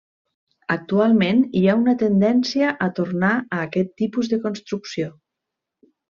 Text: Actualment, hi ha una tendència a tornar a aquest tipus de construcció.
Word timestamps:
Actualment, 0.75 1.41
hi 1.59 1.61
ha 1.67 1.75
una 1.81 1.93
tendència 2.03 2.71
a 2.85 2.89
tornar 3.01 3.33
a 3.41 3.59
aquest 3.69 3.93
tipus 4.03 4.31
de 4.31 4.39
construcció. 4.47 5.11